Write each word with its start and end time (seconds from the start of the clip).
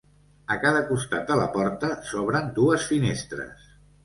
A 0.53 0.55
cada 0.63 0.79
costat 0.87 1.29
de 1.31 1.37
la 1.41 1.45
porta 1.57 1.91
s'obren 2.09 2.49
dues 2.57 2.89
finestres. 2.95 3.71